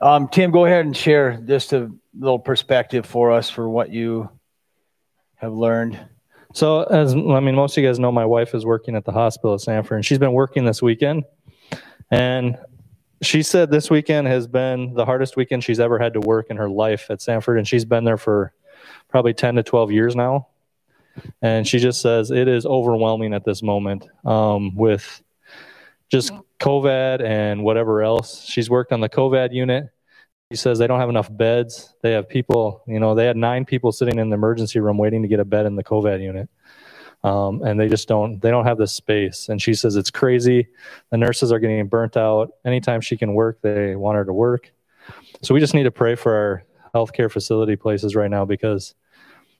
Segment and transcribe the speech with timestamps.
[0.00, 4.30] Um, Tim, go ahead and share just a little perspective for us for what you
[5.36, 5.98] have learned.
[6.54, 9.12] So, as I mean, most of you guys know, my wife is working at the
[9.12, 11.24] hospital at Sanford, and she's been working this weekend.
[12.10, 12.56] And
[13.22, 16.56] she said this weekend has been the hardest weekend she's ever had to work in
[16.56, 18.52] her life at Sanford, and she's been there for
[19.08, 20.48] probably 10 to 12 years now.
[21.42, 25.22] And she just says it is overwhelming at this moment um, with
[26.08, 28.44] just COVID and whatever else.
[28.44, 29.90] She's worked on the COVID unit.
[30.50, 31.94] She says they don't have enough beds.
[32.02, 35.22] They have people, you know, they had nine people sitting in the emergency room waiting
[35.22, 36.48] to get a bed in the COVID unit.
[37.24, 40.68] Um, and they just don't they don't have the space and she says it's crazy
[41.10, 44.70] the nurses are getting burnt out anytime she can work they want her to work
[45.42, 46.64] so we just need to pray for our
[46.94, 48.94] healthcare facility places right now because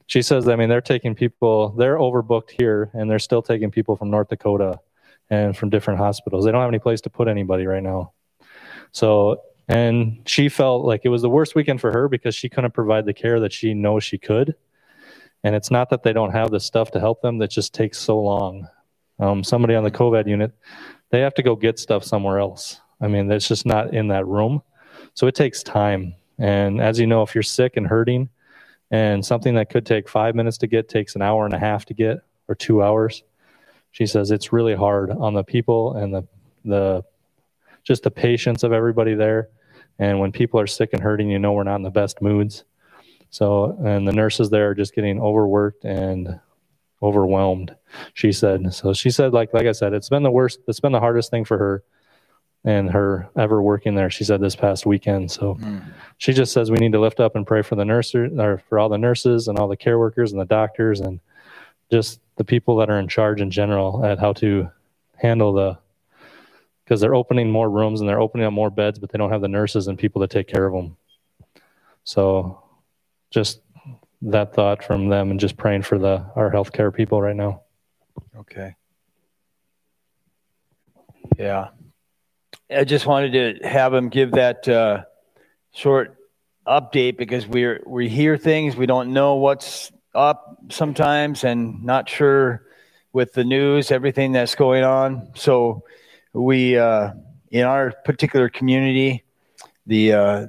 [0.07, 3.97] she says i mean they're taking people they're overbooked here and they're still taking people
[3.97, 4.79] from north dakota
[5.31, 8.13] and from different hospitals they don't have any place to put anybody right now
[8.93, 12.73] so and she felt like it was the worst weekend for her because she couldn't
[12.73, 14.55] provide the care that she knows she could
[15.45, 17.99] and it's not that they don't have the stuff to help them that just takes
[17.99, 18.69] so long.
[19.21, 20.53] Um, somebody on the COVID unit,
[21.11, 22.81] they have to go get stuff somewhere else.
[23.01, 24.63] I mean, that's just not in that room.
[25.15, 26.15] So it takes time.
[26.39, 28.29] And as you know, if you're sick and hurting,
[28.91, 31.85] and something that could take five minutes to get takes an hour and a half
[31.87, 32.19] to get,
[32.49, 33.23] or two hours,
[33.99, 36.25] she says it's really hard on the people and the
[36.65, 37.05] the
[37.83, 39.49] just the patience of everybody there.
[39.99, 42.63] And when people are sick and hurting, you know we're not in the best moods.
[43.31, 46.39] So, and the nurses there are just getting overworked and
[47.03, 47.75] overwhelmed.
[48.15, 48.73] She said.
[48.73, 50.61] So she said, like like I said, it's been the worst.
[50.69, 51.83] It's been the hardest thing for her
[52.63, 54.11] and her ever working there.
[54.11, 55.33] She said this past weekend.
[55.33, 55.83] So mm.
[56.19, 58.79] she just says we need to lift up and pray for the nurses, or for
[58.79, 61.19] all the nurses and all the care workers and the doctors and
[61.91, 64.71] just the people that are in charge in general at how to
[65.17, 65.79] handle the
[66.85, 69.43] because they're opening more rooms and they're opening up more beds, but they don't have
[69.43, 70.97] the nurses and people to take care of them.
[72.05, 72.63] So
[73.31, 73.61] just
[74.23, 77.63] that thought from them and just praying for the our healthcare people right now.
[78.39, 78.75] Okay.
[81.37, 81.69] Yeah.
[82.71, 85.05] I just wanted to have him give that uh,
[85.73, 86.17] short
[86.67, 92.65] update because we're we hear things we don't know what's up sometimes and not sure
[93.13, 95.31] with the news everything that's going on.
[95.35, 95.83] So
[96.33, 97.13] we uh,
[97.51, 99.25] in our particular community,
[99.87, 100.47] the uh,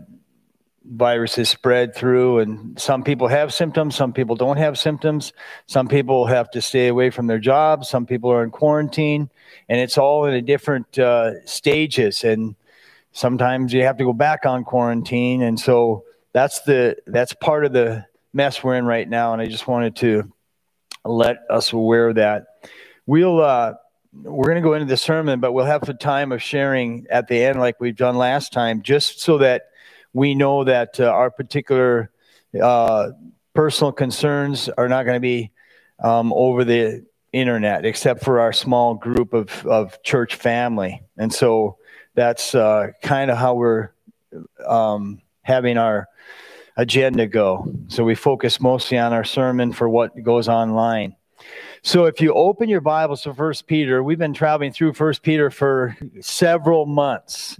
[0.86, 5.34] virus is spread through and some people have symptoms some people don't have symptoms.
[5.68, 7.90] Some people have to stay away from their jobs.
[7.90, 9.30] Some people are in quarantine
[9.68, 12.24] and it's all in a different uh, stages.
[12.24, 12.56] And
[13.12, 15.42] sometimes you have to go back on quarantine.
[15.42, 19.48] And so that's the that's part of the mess we're in right now and i
[19.48, 20.32] just wanted to
[21.06, 22.46] let us aware of that
[23.06, 23.74] we'll uh
[24.12, 27.28] we're going to go into the sermon but we'll have the time of sharing at
[27.28, 29.70] the end like we've done last time just so that
[30.14, 32.12] we know that uh, our particular
[32.62, 33.10] uh,
[33.54, 35.52] personal concerns are not going to be
[36.00, 41.04] um, over the internet, except for our small group of, of church family.
[41.18, 41.78] And so
[42.16, 43.92] that's uh, kind of how we're
[44.66, 46.08] um, having our
[46.80, 47.70] agenda go.
[47.90, 51.16] So we focus mostly on our sermon for what goes online.
[51.82, 55.50] So if you open your Bibles to First Peter, we've been traveling through First Peter
[55.52, 57.60] for several months.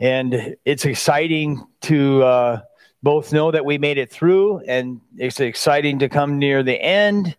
[0.00, 2.60] And it's exciting to uh,
[3.00, 7.36] both know that we made it through, and it's exciting to come near the end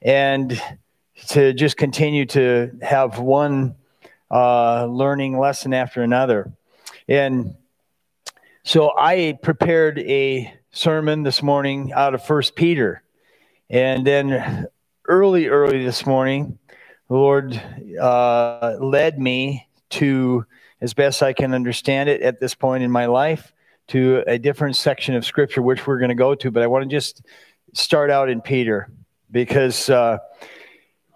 [0.00, 0.60] and
[1.28, 3.74] to just continue to have one
[4.30, 6.50] uh, learning lesson after another.
[7.08, 7.56] And
[8.66, 13.00] so I prepared a sermon this morning out of First Peter.
[13.70, 14.66] And then
[15.06, 16.58] early, early this morning,
[17.08, 17.62] the Lord
[18.00, 20.44] uh, led me to
[20.80, 23.52] as best I can understand it at this point in my life,
[23.88, 26.50] to a different section of Scripture, which we're going to go to.
[26.50, 27.22] But I want to just
[27.72, 28.90] start out in Peter
[29.30, 30.18] because uh,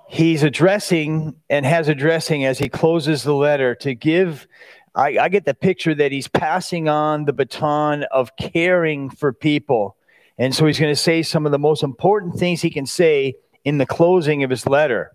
[0.09, 4.47] he's addressing and has addressing as he closes the letter to give.
[4.95, 9.97] I, I get the picture that he's passing on the baton of caring for people.
[10.39, 13.35] And so he's going to say some of the most important things he can say
[13.65, 15.13] in the closing of his letter.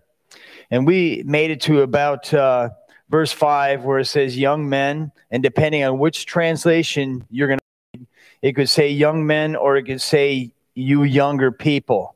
[0.70, 2.32] And we made it to about.
[2.32, 2.70] Uh,
[3.08, 7.58] verse 5 where it says young men and depending on which translation you're going
[7.94, 8.06] to
[8.42, 12.14] it could say young men or it could say you younger people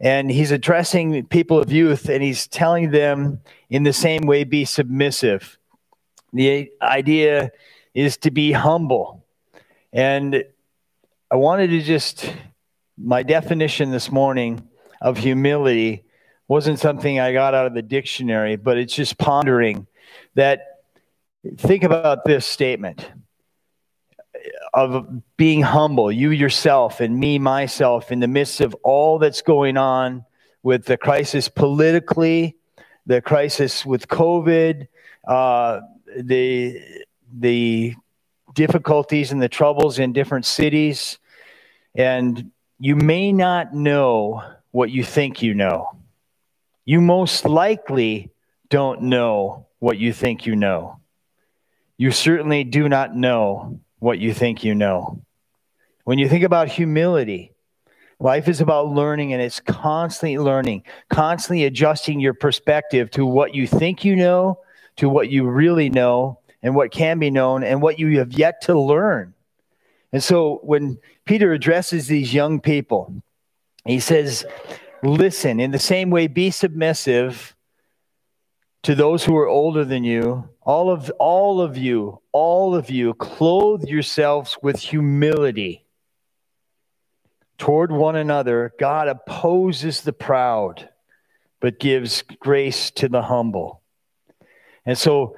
[0.00, 4.64] and he's addressing people of youth and he's telling them in the same way be
[4.64, 5.58] submissive
[6.32, 7.50] the idea
[7.94, 9.24] is to be humble.
[9.92, 10.44] And
[11.32, 12.32] i wanted to just
[12.98, 14.68] my definition this morning
[15.00, 16.04] of humility
[16.48, 19.86] wasn't something I got out of the dictionary, but it's just pondering
[20.34, 20.80] that
[21.56, 23.08] think about this statement
[24.74, 29.76] of being humble, you yourself and me myself, in the midst of all that's going
[29.76, 30.24] on
[30.62, 32.56] with the crisis politically,
[33.06, 34.88] the crisis with COVID,
[35.26, 35.80] uh,
[36.16, 36.80] the
[37.32, 37.94] the
[38.54, 41.18] difficulties and the troubles in different cities,
[41.94, 45.96] and you may not know what you think you know.
[46.84, 48.30] You most likely
[48.68, 51.00] don't know what you think you know.
[51.98, 55.22] You certainly do not know what you think you know.
[56.04, 57.52] When you think about humility,
[58.18, 63.66] life is about learning and it's constantly learning, constantly adjusting your perspective to what you
[63.66, 64.58] think you know,
[65.00, 68.60] to what you really know, and what can be known, and what you have yet
[68.60, 69.32] to learn.
[70.12, 73.22] And so when Peter addresses these young people,
[73.86, 74.44] he says,
[75.02, 77.56] Listen, in the same way, be submissive
[78.82, 80.50] to those who are older than you.
[80.60, 85.86] All of all of you all of you clothe yourselves with humility
[87.56, 88.74] toward one another.
[88.78, 90.90] God opposes the proud
[91.58, 93.79] but gives grace to the humble
[94.90, 95.36] and so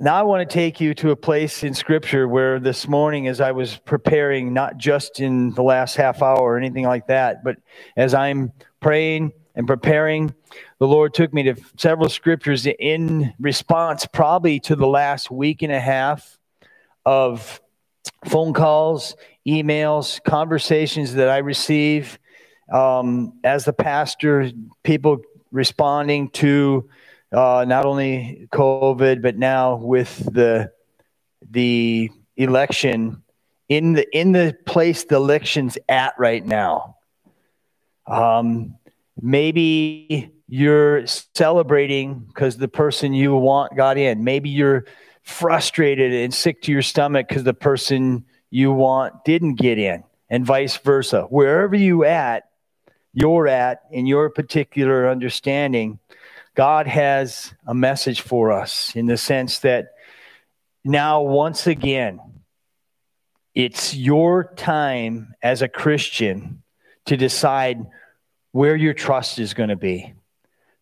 [0.00, 3.40] now i want to take you to a place in scripture where this morning as
[3.40, 7.56] i was preparing not just in the last half hour or anything like that but
[7.96, 10.34] as i'm praying and preparing,
[10.78, 15.72] the Lord took me to several scriptures in response, probably to the last week and
[15.72, 16.38] a half
[17.04, 17.60] of
[18.26, 19.14] phone calls,
[19.46, 22.18] emails, conversations that I receive
[22.72, 24.50] um, as the pastor,
[24.82, 25.20] people
[25.50, 26.88] responding to
[27.32, 30.72] uh, not only COVID, but now with the
[31.50, 33.22] the election
[33.68, 36.96] in the in the place the election's at right now.
[38.06, 38.76] Um,
[39.20, 44.24] Maybe you're celebrating because the person you want got in.
[44.24, 44.86] Maybe you're
[45.22, 50.44] frustrated and sick to your stomach because the person you want didn't get in, and
[50.44, 51.22] vice versa.
[51.30, 52.48] Wherever you at,
[53.12, 55.98] you're at in your particular understanding,
[56.54, 59.92] God has a message for us in the sense that
[60.84, 62.20] now once again,
[63.54, 66.62] it's your time as a Christian
[67.06, 67.86] to decide
[68.52, 70.14] where your trust is going to be,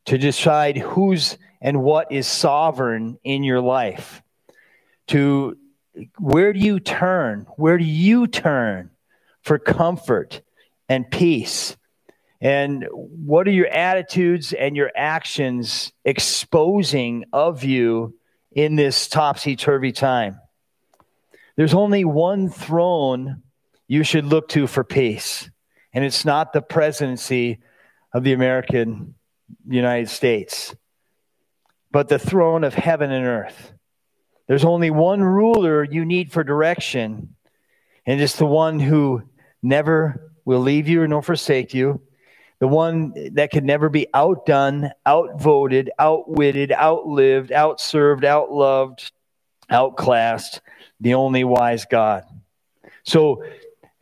[0.07, 4.23] to decide who's and what is sovereign in your life,
[5.09, 5.57] to
[6.19, 7.47] where do you turn?
[7.57, 8.91] Where do you turn
[9.43, 10.41] for comfort
[10.89, 11.77] and peace?
[12.41, 18.15] And what are your attitudes and your actions exposing of you
[18.53, 20.41] in this topsy turvy time?
[21.57, 23.43] There's only one throne
[23.87, 25.51] you should look to for peace
[25.93, 27.59] and it's not the presidency
[28.13, 29.15] of the American
[29.67, 30.75] United States,
[31.91, 33.73] but the throne of heaven and earth.
[34.47, 37.35] There's only one ruler you need for direction,
[38.07, 39.23] and it's the one who
[39.63, 42.01] never will leave you nor forsake you,
[42.61, 49.11] the one that can never be outdone, outvoted, outwitted, outlived, outserved, outloved,
[49.71, 50.61] outclassed,
[51.01, 52.25] the only wise God.
[53.03, 53.43] So,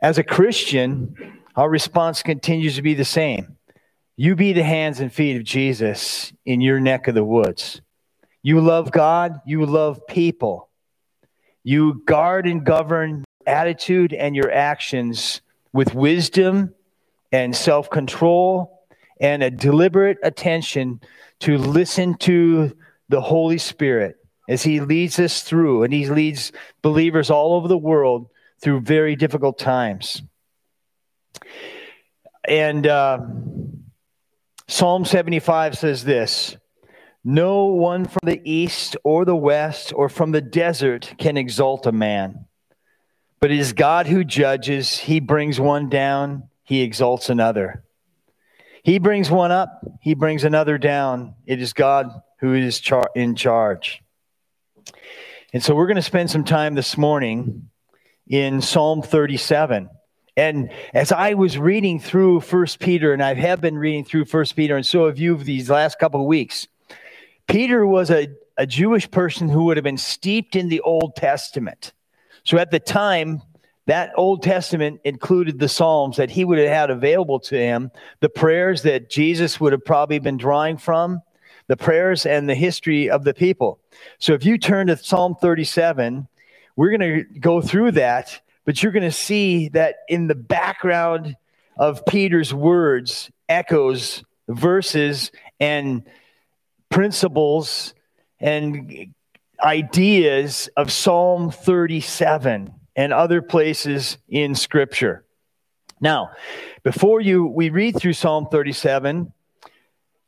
[0.00, 3.56] as a Christian, our response continues to be the same.
[4.16, 7.81] You be the hands and feet of Jesus in your neck of the woods.
[8.43, 10.69] You love God, you love people.
[11.62, 16.74] You guard and govern attitude and your actions with wisdom
[17.32, 18.85] and self control
[19.20, 21.01] and a deliberate attention
[21.41, 22.77] to listen to
[23.08, 24.17] the Holy Spirit
[24.49, 28.29] as He leads us through, and He leads believers all over the world
[28.61, 30.23] through very difficult times.
[32.49, 33.20] And uh,
[34.67, 36.56] Psalm 75 says this
[37.25, 41.93] No one from the east or the west or from the desert can exalt a
[41.93, 42.47] man.
[43.41, 44.99] But it is God who judges.
[44.99, 47.82] He brings one down, he exalts another.
[48.82, 51.34] He brings one up, he brings another down.
[51.46, 52.10] It is God
[52.41, 54.03] who is char- in charge.
[55.55, 57.70] And so we're going to spend some time this morning
[58.29, 59.89] in Psalm 37.
[60.37, 64.55] And as I was reading through First Peter, and I have been reading through First
[64.55, 66.69] Peter, and so have you these last couple of weeks,
[67.46, 71.94] Peter was a, a Jewish person who would have been steeped in the Old Testament.
[72.44, 73.41] So at the time,
[73.89, 77.91] that Old Testament included the Psalms that he would have had available to him,
[78.21, 81.21] the prayers that Jesus would have probably been drawing from,
[81.67, 83.81] the prayers and the history of the people.
[84.19, 86.29] So if you turn to Psalm 37,
[86.77, 91.37] we're going to go through that but you're going to see that in the background
[91.79, 96.03] of Peter's words echoes verses and
[96.91, 97.95] principles
[98.41, 99.15] and
[99.65, 105.24] ideas of Psalm 37 and other places in Scripture.
[106.00, 106.32] Now,
[106.82, 109.32] before you we read through Psalm 37,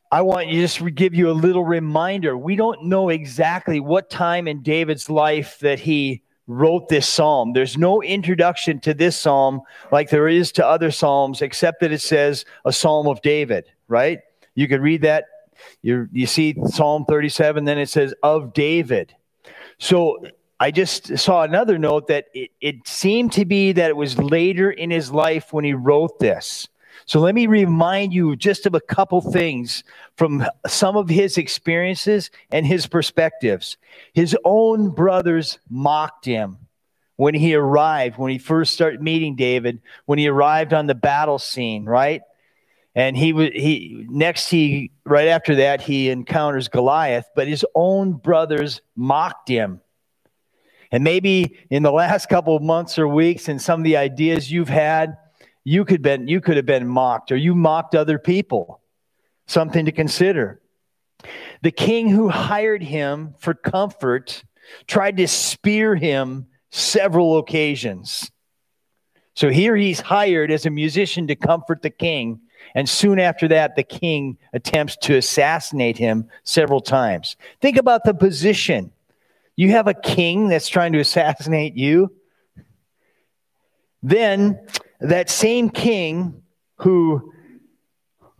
[0.09, 2.37] I want you just to give you a little reminder.
[2.37, 7.51] We don't know exactly what time in David's life that he wrote this psalm.
[7.51, 9.61] There's no introduction to this psalm
[9.91, 14.19] like there is to other psalms, except that it says a psalm of David, right?
[14.55, 15.25] You could read that.
[15.81, 19.13] You, you see Psalm 37, then it says of David.
[19.77, 20.23] So
[20.61, 24.69] I just saw another note that it, it seemed to be that it was later
[24.69, 26.67] in his life when he wrote this.
[27.07, 29.83] So let me remind you just of a couple things
[30.17, 33.77] from some of his experiences and his perspectives.
[34.13, 36.59] His own brothers mocked him
[37.15, 41.39] when he arrived, when he first started meeting David, when he arrived on the battle
[41.39, 42.21] scene, right?
[42.93, 48.13] And he was he next he right after that he encounters Goliath, but his own
[48.13, 49.81] brothers mocked him.
[50.91, 54.51] And maybe in the last couple of months or weeks and some of the ideas
[54.51, 55.17] you've had,
[55.63, 58.81] you could been you could have been mocked or you mocked other people.
[59.47, 60.61] Something to consider.
[61.61, 64.43] The king who hired him for comfort
[64.87, 68.31] tried to spear him several occasions.
[69.35, 72.41] So here he's hired as a musician to comfort the king.
[72.75, 77.35] And soon after that the king attempts to assassinate him several times.
[77.59, 78.91] Think about the position
[79.61, 82.11] you have a king that's trying to assassinate you.
[84.01, 84.59] Then
[84.99, 86.41] that same king
[86.77, 87.31] who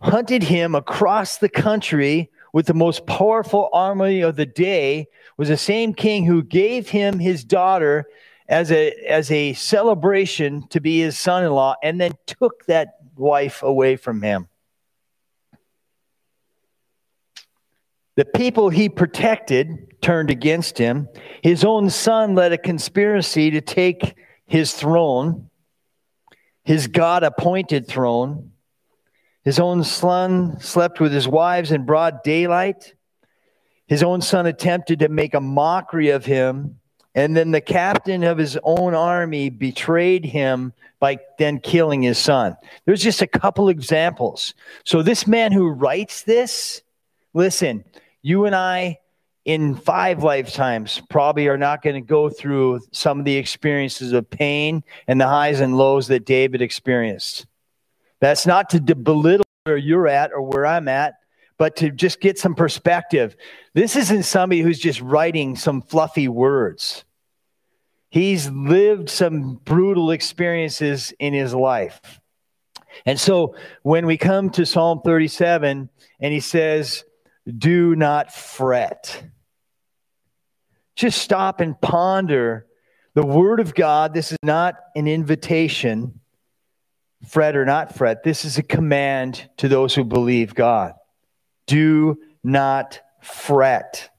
[0.00, 5.56] hunted him across the country with the most powerful army of the day was the
[5.56, 8.04] same king who gave him his daughter
[8.48, 13.94] as a as a celebration to be his son-in-law and then took that wife away
[13.94, 14.48] from him.
[18.16, 21.08] The people he protected turned against him
[21.42, 24.14] his own son led a conspiracy to take
[24.46, 25.48] his throne
[26.64, 28.52] his God appointed throne.
[29.44, 32.94] His own son slept with his wives in broad daylight.
[33.86, 36.78] His own son attempted to make a mockery of him.
[37.14, 42.56] And then the captain of his own army betrayed him by then killing his son.
[42.86, 44.54] There's just a couple examples.
[44.84, 46.80] So, this man who writes this,
[47.34, 47.84] listen,
[48.22, 49.00] you and I
[49.44, 54.30] in five lifetimes probably are not going to go through some of the experiences of
[54.30, 57.46] pain and the highs and lows that David experienced.
[58.20, 61.14] That's not to belittle where you're at or where I'm at,
[61.58, 63.36] but to just get some perspective.
[63.74, 67.04] This isn't somebody who's just writing some fluffy words.
[68.10, 72.20] He's lived some brutal experiences in his life.
[73.06, 75.88] And so when we come to Psalm 37
[76.20, 77.04] and he says,
[77.58, 79.24] do not fret.
[81.02, 82.64] Just stop and ponder
[83.14, 84.14] the Word of God.
[84.14, 86.20] This is not an invitation,
[87.26, 88.22] fret or not fret.
[88.22, 90.92] This is a command to those who believe God.
[91.66, 94.10] Do not fret.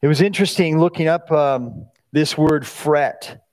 [0.00, 3.44] It was interesting looking up um, this word fret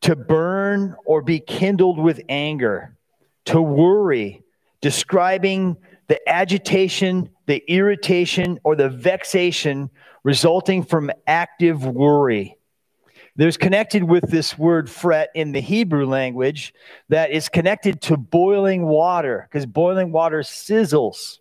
[0.00, 2.96] to burn or be kindled with anger,
[3.44, 4.42] to worry,
[4.80, 5.76] describing
[6.08, 9.90] the agitation, the irritation, or the vexation
[10.26, 12.58] resulting from active worry.
[13.36, 16.74] There's connected with this word fret in the Hebrew language
[17.10, 21.38] that is connected to boiling water because boiling water sizzles.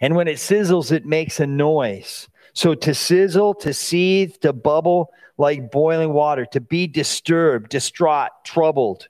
[0.00, 2.28] And when it sizzles, it makes a noise.
[2.54, 9.06] So to sizzle, to seethe, to bubble like boiling water, to be disturbed, distraught, troubled,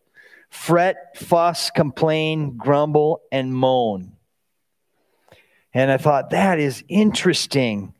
[0.51, 4.13] fret, fuss, complain, grumble, and moan.
[5.73, 7.95] And I thought, that is interesting.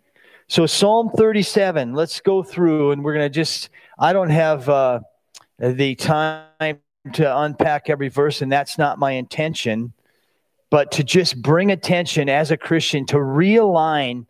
[0.49, 5.01] So, Psalm 37, let's go through and we're going to just, I don't have uh,
[5.59, 6.79] the time
[7.15, 9.93] to unpack every verse, and that's not my intention,
[10.71, 14.27] but to just bring attention as a Christian to realign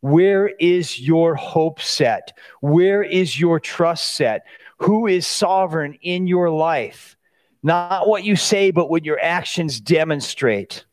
[0.00, 2.36] where is your hope set?
[2.60, 4.46] Where is your trust set?
[4.78, 7.16] Who is sovereign in your life?
[7.62, 10.84] Not what you say, but what your actions demonstrate.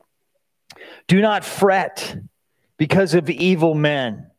[1.08, 2.18] Do not fret
[2.78, 4.32] because of evil men,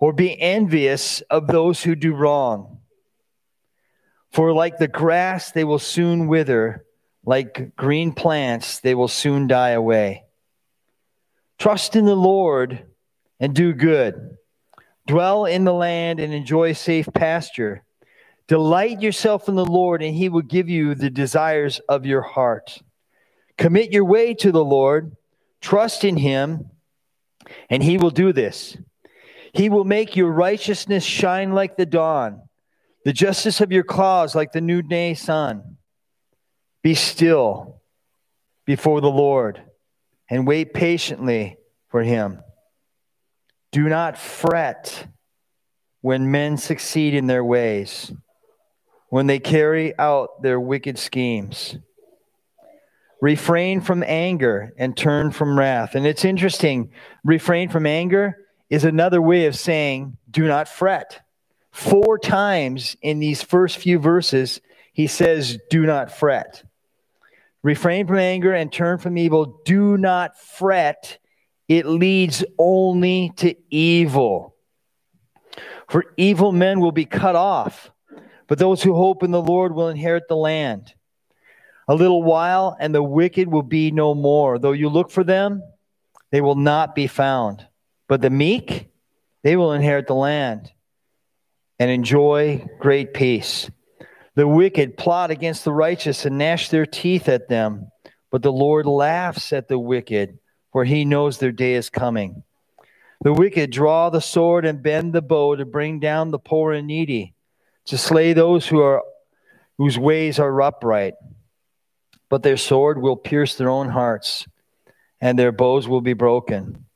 [0.00, 2.78] or be envious of those who do wrong.
[4.32, 6.84] For like the grass, they will soon wither,
[7.24, 10.24] like green plants, they will soon die away.
[11.58, 12.84] Trust in the Lord
[13.40, 14.36] and do good.
[15.06, 17.82] Dwell in the land and enjoy safe pasture.
[18.48, 22.82] Delight yourself in the Lord, and he will give you the desires of your heart.
[23.56, 25.16] Commit your way to the Lord
[25.66, 26.70] Trust in him,
[27.68, 28.76] and he will do this.
[29.56, 32.42] He will make your righteousness shine like the dawn,
[33.06, 35.78] The justice of your cause like the noonday sun.
[36.82, 37.80] Be still
[38.66, 39.62] before the Lord
[40.28, 41.56] and wait patiently
[41.88, 42.42] for him.
[43.72, 45.06] Do not fret
[46.02, 48.12] when men succeed in their ways,
[49.08, 51.78] when they carry out their wicked schemes.
[53.22, 55.94] Refrain from anger and turn from wrath.
[55.94, 56.90] And it's interesting,
[57.24, 58.36] refrain from anger
[58.70, 61.20] is another way of saying do not fret.
[61.70, 64.60] Four times in these first few verses,
[64.92, 66.62] he says, do not fret.
[67.62, 69.60] Refrain from anger and turn from evil.
[69.64, 71.18] Do not fret.
[71.68, 74.54] It leads only to evil.
[75.88, 77.90] For evil men will be cut off,
[78.46, 80.94] but those who hope in the Lord will inherit the land.
[81.88, 84.58] A little while, and the wicked will be no more.
[84.58, 85.62] Though you look for them,
[86.30, 87.66] they will not be found.
[88.08, 88.90] But the meek,
[89.42, 90.70] they will inherit the land
[91.78, 93.70] and enjoy great peace.
[94.34, 97.90] The wicked plot against the righteous and gnash their teeth at them,
[98.30, 100.38] but the Lord laughs at the wicked,
[100.72, 102.42] for he knows their day is coming.
[103.22, 106.86] The wicked draw the sword and bend the bow to bring down the poor and
[106.86, 107.34] needy,
[107.86, 109.02] to slay those who are
[109.78, 111.14] whose ways are upright.
[112.28, 114.46] But their sword will pierce their own hearts,
[115.20, 116.86] and their bows will be broken.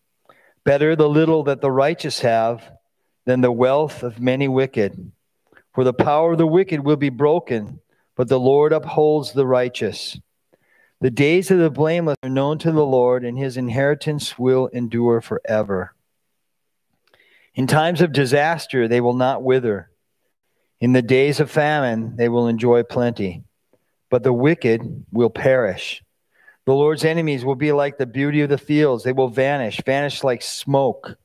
[0.64, 2.70] Better the little that the righteous have
[3.24, 5.12] than the wealth of many wicked.
[5.74, 7.80] For the power of the wicked will be broken,
[8.16, 10.18] but the Lord upholds the righteous.
[11.00, 15.20] The days of the blameless are known to the Lord, and his inheritance will endure
[15.22, 15.94] forever.
[17.54, 19.90] In times of disaster, they will not wither.
[20.80, 23.44] In the days of famine, they will enjoy plenty.
[24.10, 26.02] But the wicked will perish.
[26.66, 29.04] The Lord's enemies will be like the beauty of the fields.
[29.04, 31.16] They will vanish, vanish like smoke.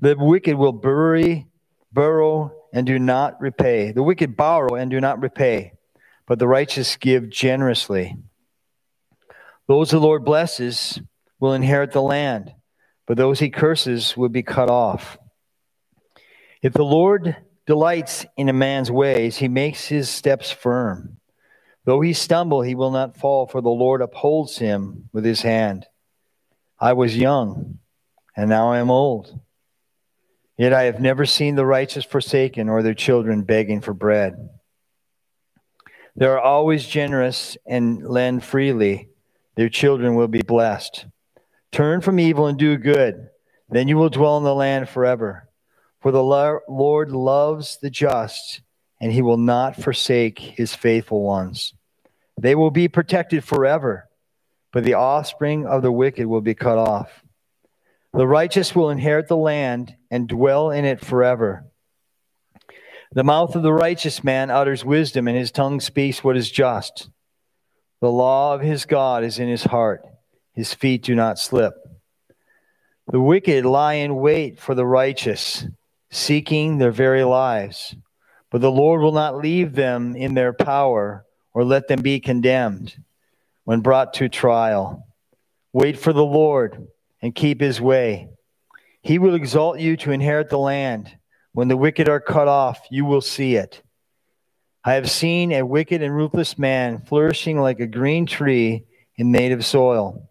[0.00, 1.46] The wicked will bury,
[1.92, 3.92] burrow, and do not repay.
[3.92, 5.72] The wicked borrow and do not repay,
[6.26, 8.16] but the righteous give generously.
[9.68, 11.00] Those the Lord blesses
[11.38, 12.52] will inherit the land
[13.06, 15.16] but those he curses will be cut off.
[16.60, 21.18] If the Lord delights in a man's ways, he makes his steps firm.
[21.86, 25.86] Though he stumble, he will not fall, for the Lord upholds him with his hand.
[26.80, 27.78] I was young,
[28.36, 29.40] and now I am old.
[30.58, 34.50] Yet I have never seen the righteous forsaken or their children begging for bread.
[36.16, 39.10] They are always generous and lend freely.
[39.54, 41.06] Their children will be blessed.
[41.70, 43.28] Turn from evil and do good.
[43.68, 45.48] Then you will dwell in the land forever.
[46.00, 48.62] For the Lord loves the just,
[49.00, 51.74] and he will not forsake his faithful ones.
[52.36, 54.08] They will be protected forever,
[54.72, 57.22] but the offspring of the wicked will be cut off.
[58.12, 61.64] The righteous will inherit the land and dwell in it forever.
[63.12, 67.08] The mouth of the righteous man utters wisdom, and his tongue speaks what is just.
[68.00, 70.04] The law of his God is in his heart
[70.56, 71.74] his feet do not slip.
[73.08, 75.66] The wicked lie in wait for the righteous,
[76.10, 77.94] seeking their very lives.
[78.50, 81.25] But the Lord will not leave them in their power
[81.56, 82.94] or let them be condemned
[83.64, 85.08] when brought to trial.
[85.72, 86.86] Wait for the Lord
[87.22, 88.28] and keep his way.
[89.00, 91.16] He will exalt you to inherit the land.
[91.52, 93.82] When the wicked are cut off, you will see it.
[94.84, 98.84] I have seen a wicked and ruthless man flourishing like a green tree
[99.16, 100.28] in native soil.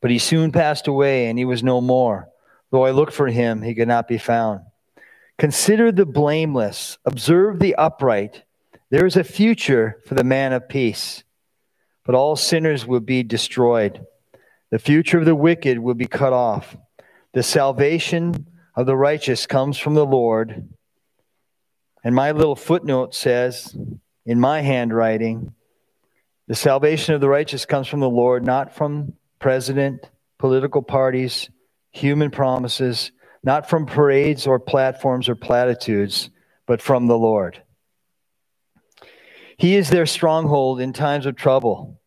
[0.00, 2.28] But he soon passed away, and he was no more.
[2.72, 4.62] Though I looked for him, he could not be found.
[5.38, 8.42] Consider the blameless, observe the upright.
[8.94, 11.24] There is a future for the man of peace.
[12.06, 14.06] But all sinners will be destroyed.
[14.70, 16.76] The future of the wicked will be cut off.
[17.32, 20.68] The salvation of the righteous comes from the Lord.
[22.04, 23.76] And my little footnote says,
[24.24, 25.54] in my handwriting,
[26.46, 31.50] the salvation of the righteous comes from the Lord, not from president, political parties,
[31.90, 33.10] human promises,
[33.42, 36.30] not from parades or platforms or platitudes,
[36.64, 37.60] but from the Lord.
[39.56, 42.00] He is their stronghold in times of trouble.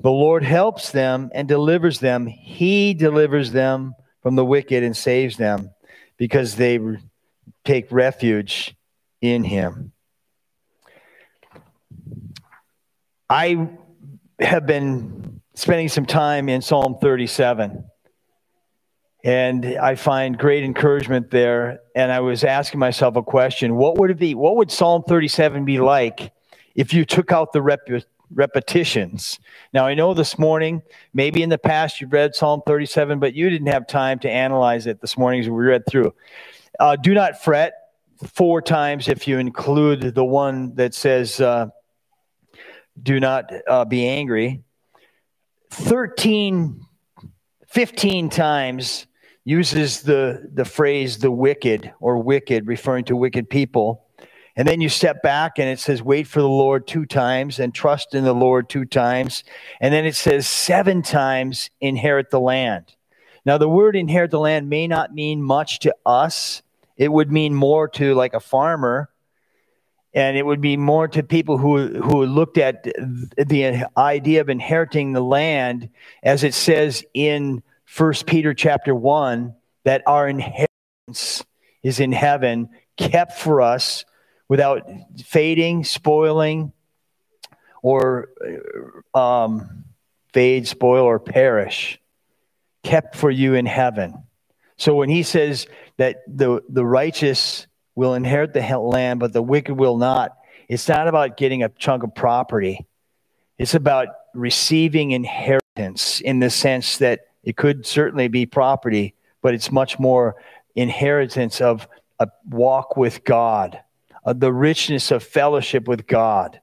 [0.00, 2.26] The Lord helps them and delivers them.
[2.26, 5.70] He delivers them from the wicked and saves them
[6.16, 6.78] because they
[7.64, 8.76] take refuge
[9.20, 9.92] in Him.
[13.28, 13.68] I
[14.40, 17.84] have been spending some time in Psalm 37.
[19.24, 21.80] And I find great encouragement there.
[21.96, 24.34] And I was asking myself a question what would it be?
[24.34, 26.32] What would Psalm 37 be like
[26.78, 27.88] if you took out the rep-
[28.32, 29.40] repetitions?
[29.74, 30.80] Now, I know this morning,
[31.12, 34.86] maybe in the past you've read Psalm 37, but you didn't have time to analyze
[34.86, 36.14] it this morning as we read through.
[36.78, 37.72] Uh, do not fret.
[38.24, 41.66] four times if you include the one that says, uh,
[43.02, 44.62] do not uh, be angry.
[45.70, 46.80] 13,
[47.66, 49.06] 15 times
[49.44, 54.07] uses the, the phrase the wicked or wicked, referring to wicked people.
[54.58, 57.72] And then you step back and it says, wait for the Lord two times and
[57.72, 59.44] trust in the Lord two times.
[59.80, 62.96] And then it says, seven times inherit the land.
[63.46, 66.62] Now, the word inherit the land may not mean much to us,
[66.96, 69.08] it would mean more to like a farmer
[70.12, 72.82] and it would be more to people who who looked at
[73.36, 75.90] the idea of inheriting the land
[76.22, 81.44] as it says in First Peter chapter 1 that our inheritance
[81.82, 84.04] is in heaven kept for us
[84.48, 84.88] without
[85.24, 86.72] fading spoiling
[87.82, 88.30] or
[89.14, 89.84] um,
[90.32, 92.00] fade spoil or perish
[92.82, 94.14] kept for you in heaven
[94.78, 97.66] so when he says that the the righteous
[97.98, 100.38] will inherit the land, but the wicked will not.
[100.68, 102.86] It's not about getting a chunk of property.
[103.58, 109.72] It's about receiving inheritance in the sense that it could certainly be property, but it's
[109.72, 110.36] much more
[110.76, 111.88] inheritance of
[112.20, 113.80] a walk with God,
[114.28, 116.60] of the richness of fellowship with God,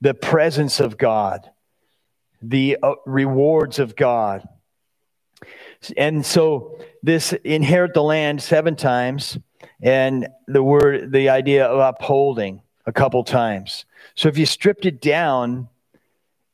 [0.00, 1.48] the presence of God,
[2.42, 4.46] the uh, rewards of God.
[5.96, 9.38] And so this inherit the land seven times
[9.80, 13.84] and the word, the idea of upholding a couple times.
[14.16, 15.68] So if you stripped it down,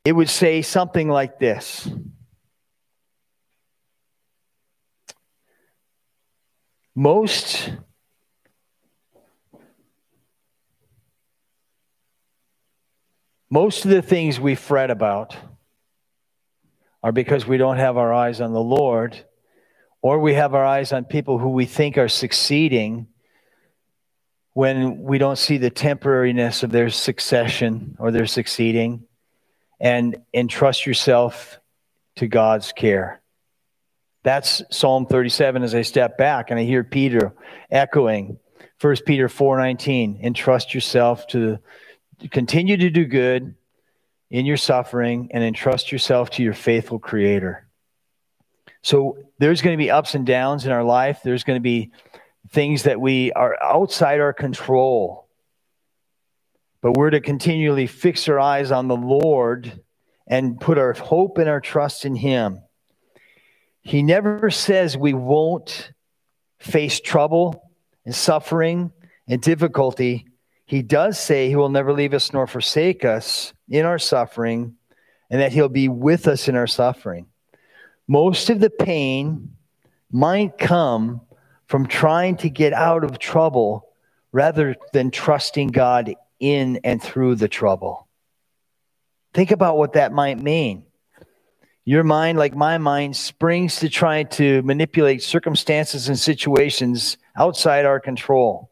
[0.05, 1.89] it would say something like this.
[6.95, 7.73] Most
[13.53, 15.37] most of the things we fret about
[17.03, 19.27] are because we don't have our eyes on the Lord
[20.01, 23.09] or we have our eyes on people who we think are succeeding
[24.55, 29.05] when we don't see the temporariness of their succession or their succeeding
[29.79, 31.61] and entrust yourself
[32.17, 33.21] to God's care.
[34.23, 37.35] That's Psalm 37 as I step back and I hear Peter
[37.71, 38.39] echoing
[38.81, 41.59] 1 Peter 4:19 entrust yourself to
[42.31, 43.55] continue to do good
[44.31, 47.67] in your suffering and entrust yourself to your faithful creator.
[48.83, 51.21] So there's going to be ups and downs in our life.
[51.23, 51.93] There's going to be
[52.51, 55.29] things that we are outside our control.
[56.81, 59.81] But we're to continually fix our eyes on the Lord
[60.27, 62.63] and put our hope and our trust in Him.
[63.83, 65.93] He never says we won't
[66.59, 67.71] face trouble
[68.05, 68.93] and suffering
[69.29, 70.27] and difficulty.
[70.73, 74.77] He does say He will never leave us nor forsake us in our suffering
[75.29, 77.27] and that He'll be with us in our suffering.
[78.09, 79.55] Most of the pain
[80.11, 81.21] might come
[81.67, 83.87] from trying to get out of trouble
[84.33, 88.09] rather than trusting God in and through the trouble.
[89.35, 90.87] Think about what that might mean.
[91.85, 98.01] Your mind, like my mind, springs to try to manipulate circumstances and situations outside our
[98.01, 98.72] control.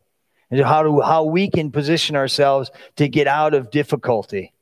[0.51, 4.53] And how, to, how we can position ourselves to get out of difficulty.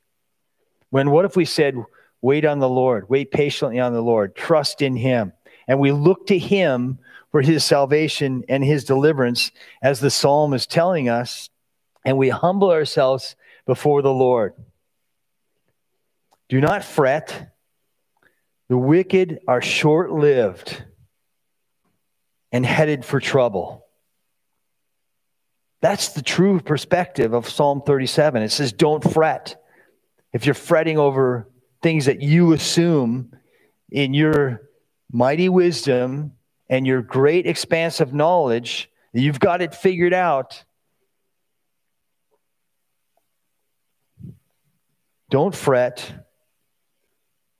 [0.91, 1.75] When what if we said,
[2.21, 3.09] Wait on the Lord.
[3.09, 4.35] Wait patiently on the Lord.
[4.35, 5.33] Trust in Him.
[5.67, 6.99] And we look to Him
[7.31, 11.49] for His salvation and His deliverance, as the psalm is telling us,
[12.03, 14.53] and we humble ourselves before the Lord.
[16.49, 17.53] Do not fret.
[18.67, 20.83] The wicked are short lived
[22.51, 23.85] and headed for trouble.
[25.81, 28.43] That's the true perspective of Psalm 37.
[28.43, 29.63] It says, Don't fret.
[30.33, 31.47] If you're fretting over
[31.81, 33.31] things that you assume
[33.89, 34.61] in your
[35.11, 36.33] mighty wisdom
[36.69, 40.63] and your great expanse of knowledge, you've got it figured out.
[45.29, 46.25] Don't fret.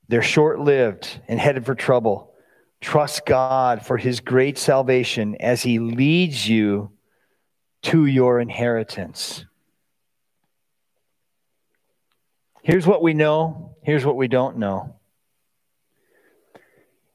[0.09, 2.33] They're short lived and headed for trouble.
[2.81, 6.91] Trust God for his great salvation as he leads you
[7.83, 9.45] to your inheritance.
[12.61, 14.95] Here's what we know, here's what we don't know.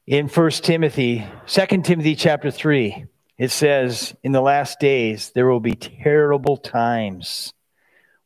[0.06, 3.06] In 1 Timothy, 2 Timothy chapter 3,
[3.38, 7.52] it says, In the last days there will be terrible times.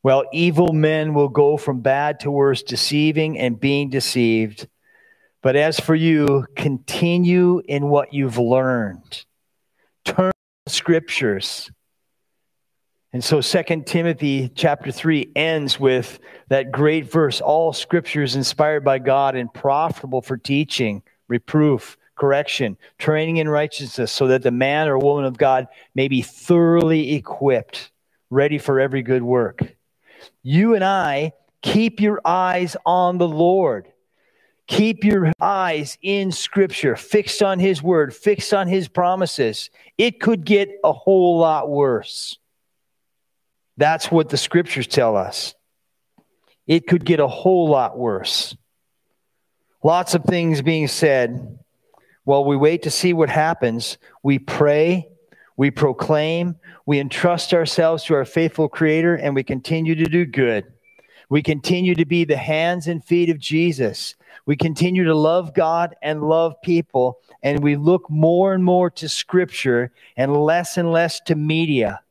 [0.01, 4.67] Well, evil men will go from bad to worse, deceiving and being deceived.
[5.41, 9.25] But as for you, continue in what you've learned.
[10.05, 10.31] Turn
[10.65, 11.69] to scriptures
[13.11, 16.19] and so Second Timothy chapter 3 ends with
[16.49, 22.77] that great verse all scripture is inspired by God and profitable for teaching, reproof, correction,
[22.99, 27.91] training in righteousness so that the man or woman of God may be thoroughly equipped
[28.29, 29.75] ready for every good work.
[30.43, 33.91] You and I keep your eyes on the Lord.
[34.67, 39.71] Keep your eyes in Scripture, fixed on His Word, fixed on His promises.
[39.97, 42.37] It could get a whole lot worse.
[43.79, 45.55] That's what the Scriptures tell us.
[46.67, 48.55] It could get a whole lot worse.
[49.83, 51.57] Lots of things being said.
[52.25, 55.07] While we wait to see what happens, we pray,
[55.57, 60.65] we proclaim, we entrust ourselves to our faithful Creator, and we continue to do good.
[61.29, 64.15] We continue to be the hands and feet of Jesus
[64.49, 69.07] we continue to love God and love people, and we look more and more to
[69.07, 72.01] Scripture and less and less to media,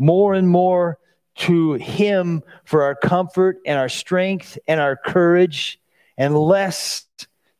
[0.00, 0.98] more and more
[1.36, 5.78] to Him for our comfort and our strength and our courage,
[6.18, 7.06] and less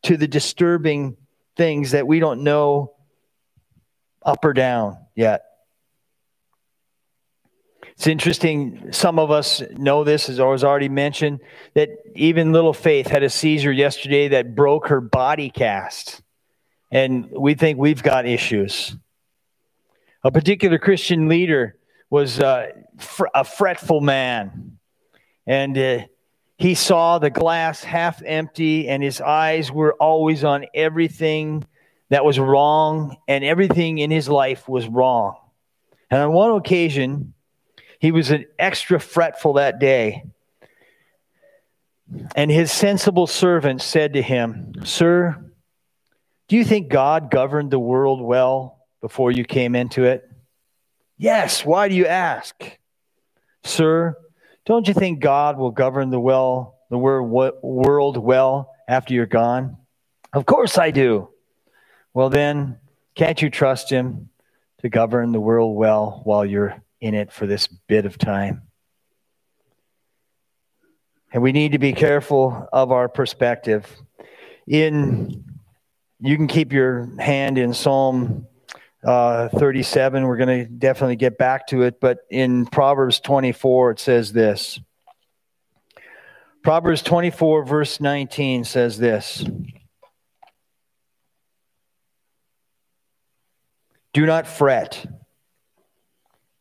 [0.03, 1.17] to the disturbing
[1.57, 2.95] things that we don't know
[4.25, 5.45] up or down yet.
[7.93, 8.93] It's interesting.
[8.93, 11.41] Some of us know this, as I was already mentioned,
[11.75, 16.23] that even little Faith had a seizure yesterday that broke her body cast.
[16.91, 18.97] And we think we've got issues.
[20.25, 21.77] A particular Christian leader
[22.11, 22.67] was uh,
[22.99, 24.79] fr- a fretful man.
[25.47, 26.01] And uh,
[26.59, 31.65] he saw the glass half empty, and his eyes were always on everything
[32.11, 35.37] that was wrong, and everything in his life was wrong.
[36.11, 37.35] And on one occasion,
[38.01, 40.25] he was an extra fretful that day.
[42.35, 45.37] And his sensible servant said to him, Sir,
[46.49, 50.30] do you think God governed the world well before you came into it?
[51.21, 51.67] Yes.
[51.67, 52.79] Why do you ask?
[53.63, 54.17] Sir,
[54.65, 59.77] don't you think God will govern the well, the world well after you're gone?
[60.33, 61.29] Of course I do.
[62.15, 62.79] Well then,
[63.15, 64.31] can't you trust him
[64.81, 68.63] to govern the world well while you're in it for this bit of time.
[71.35, 73.87] And we need to be careful of our perspective.
[74.67, 75.45] In
[76.19, 78.47] you can keep your hand in Psalm
[79.05, 80.27] uh, 37.
[80.27, 84.81] We're going to definitely get back to it, but in Proverbs 24 it says this.
[86.63, 89.45] Proverbs 24 verse 19 says this.
[94.13, 95.07] Do not fret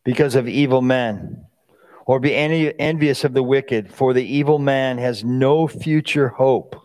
[0.05, 1.45] because of evil men,
[2.05, 6.75] or be envious of the wicked, for the evil man has no future hope,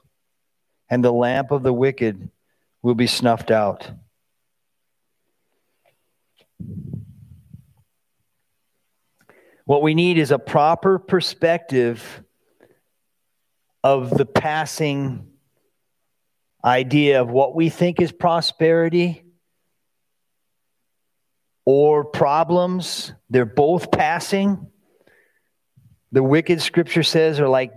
[0.88, 2.30] and the lamp of the wicked
[2.82, 3.90] will be snuffed out.
[9.66, 12.22] What we need is a proper perspective
[13.82, 15.26] of the passing
[16.64, 19.24] idea of what we think is prosperity
[21.64, 23.12] or problems.
[23.30, 24.70] They're both passing.
[26.12, 27.72] The wicked, scripture says, are like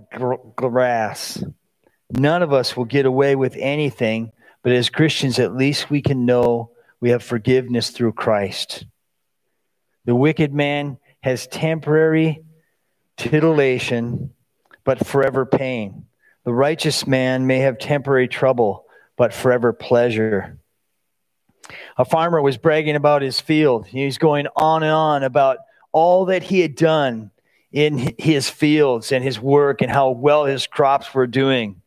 [0.56, 1.44] grass.
[2.12, 4.32] None of us will get away with anything,
[4.64, 8.86] but as Christians, at least we can know we have forgiveness through Christ.
[10.06, 12.44] The wicked man has temporary
[13.18, 14.32] titillation,
[14.84, 16.06] but forever pain.
[16.46, 18.86] The righteous man may have temporary trouble,
[19.18, 20.60] but forever pleasure
[21.98, 23.88] a farmer was bragging about his field.
[23.88, 25.60] He's going on and on about
[25.92, 27.32] all that he had done
[27.72, 31.82] in his fields and his work and how well his crops were doing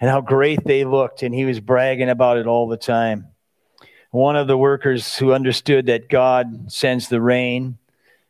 [0.00, 1.22] and how great they looked.
[1.22, 3.28] And he was bragging about it all the time.
[4.10, 7.78] One of the workers who understood that God sends the rain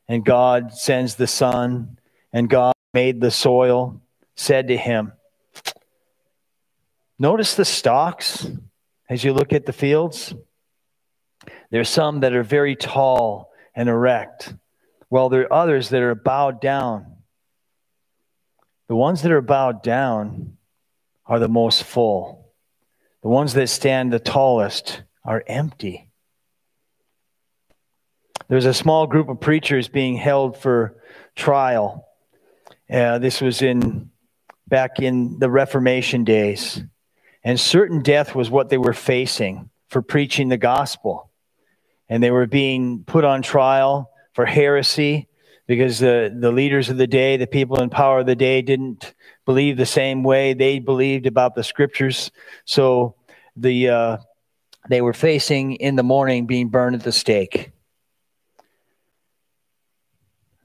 [0.08, 1.98] and God sends the sun
[2.32, 4.00] and God made the soil
[4.34, 5.12] said to him,
[7.18, 8.46] Notice the stalks
[9.08, 10.34] as you look at the fields.
[11.70, 14.54] There's some that are very tall and erect,
[15.08, 17.16] while there are others that are bowed down.
[18.88, 20.56] The ones that are bowed down
[21.26, 22.52] are the most full.
[23.22, 26.08] The ones that stand the tallest are empty.
[28.48, 30.94] There's a small group of preachers being held for
[31.34, 32.06] trial.
[32.88, 34.10] Uh, this was in
[34.68, 36.82] back in the Reformation days,
[37.44, 41.30] and certain death was what they were facing for preaching the gospel
[42.08, 45.28] and they were being put on trial for heresy
[45.66, 49.14] because the, the leaders of the day, the people in power of the day, didn't
[49.44, 52.30] believe the same way they believed about the scriptures.
[52.64, 53.16] So
[53.56, 54.16] the uh,
[54.88, 57.70] they were facing in the morning being burned at the stake.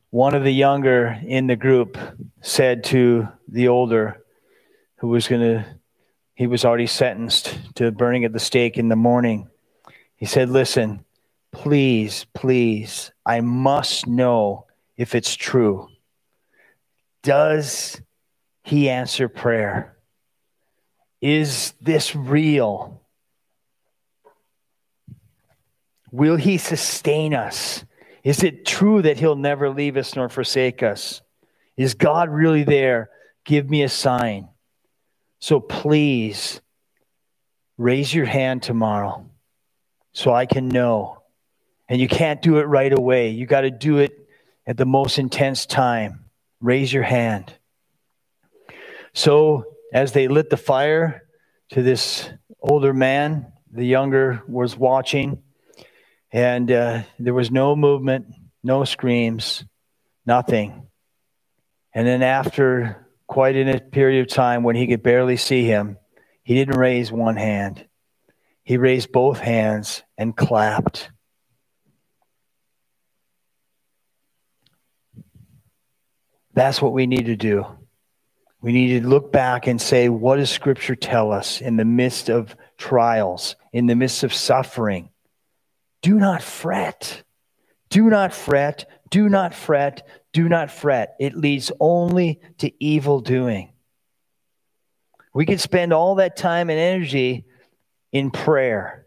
[0.09, 1.97] One of the younger in the group
[2.41, 4.23] said to the older,
[4.97, 5.65] who was going to,
[6.35, 9.47] he was already sentenced to burning at the stake in the morning.
[10.15, 11.05] He said, Listen,
[11.51, 14.65] Please, please, I must know
[14.97, 15.89] if it's true.
[17.23, 18.01] Does
[18.63, 19.97] he answer prayer?
[21.21, 23.00] Is this real?
[26.11, 27.85] Will he sustain us?
[28.23, 31.21] Is it true that he'll never leave us nor forsake us?
[31.77, 33.09] Is God really there?
[33.45, 34.49] Give me a sign.
[35.39, 36.61] So please
[37.77, 39.25] raise your hand tomorrow
[40.13, 41.23] so I can know.
[41.89, 43.29] And you can't do it right away.
[43.29, 44.27] You got to do it
[44.67, 46.25] at the most intense time.
[46.59, 47.53] Raise your hand.
[49.13, 51.23] So as they lit the fire
[51.71, 52.29] to this
[52.61, 55.41] older man, the younger was watching,
[56.31, 58.27] and uh, there was no movement,
[58.63, 59.65] no screams,
[60.25, 60.87] nothing.
[61.93, 65.97] And then, after quite a period of time when he could barely see him,
[66.43, 67.85] he didn't raise one hand.
[68.63, 71.09] He raised both hands and clapped.
[76.53, 77.65] That's what we need to do.
[78.61, 82.29] We need to look back and say, what does Scripture tell us in the midst
[82.29, 85.09] of trials, in the midst of suffering?
[86.01, 87.23] Do not fret.
[87.89, 88.89] Do not fret.
[89.09, 90.07] Do not fret.
[90.33, 91.15] Do not fret.
[91.19, 93.69] It leads only to evil doing.
[95.33, 97.45] We could spend all that time and energy
[98.11, 99.05] in prayer.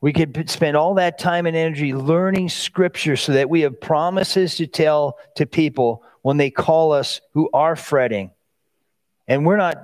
[0.00, 4.56] We could spend all that time and energy learning scripture so that we have promises
[4.56, 8.30] to tell to people when they call us who are fretting
[9.26, 9.78] and we're not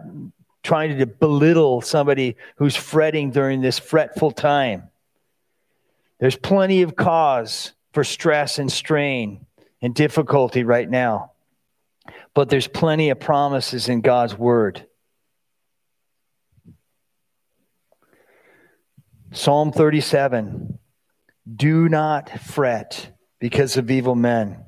[0.63, 4.90] trying to belittle somebody who's fretting during this fretful time.
[6.21, 9.47] There's plenty of cause for stress and strain
[9.83, 11.33] and difficulty right now.
[12.35, 14.87] But there's plenty of promises in God's word.
[19.33, 20.79] Psalm 37
[21.57, 24.65] Do not fret because of evil men,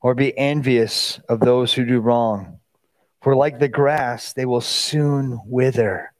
[0.00, 2.56] or be envious of those who do wrong
[3.26, 6.12] for like the grass, they will soon wither.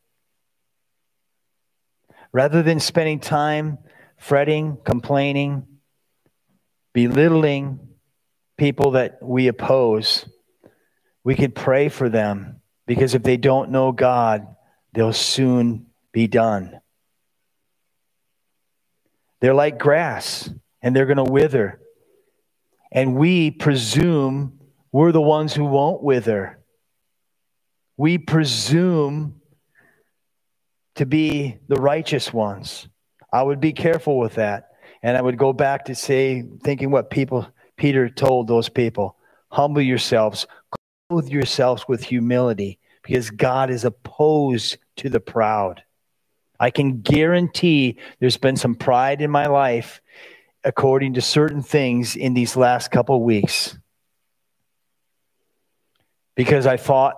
[2.32, 3.78] Rather than spending time
[4.18, 5.66] fretting, complaining,
[6.92, 7.80] belittling
[8.56, 10.26] people that we oppose,
[11.24, 14.46] we could pray for them because if they don't know God,
[14.92, 16.80] they'll soon be done.
[19.40, 20.48] They're like grass
[20.82, 21.80] and they're going to wither.
[22.90, 24.60] And we presume
[24.92, 26.56] we're the ones who won't wither
[27.96, 29.40] we presume
[30.96, 32.88] to be the righteous ones.
[33.32, 34.70] I would be careful with that.
[35.02, 39.16] And I would go back to say, thinking what people, Peter told those people
[39.50, 40.46] humble yourselves,
[41.08, 45.82] clothe yourselves with humility, because God is opposed to the proud.
[46.58, 50.00] I can guarantee there's been some pride in my life
[50.64, 53.78] according to certain things in these last couple weeks.
[56.34, 57.16] Because I thought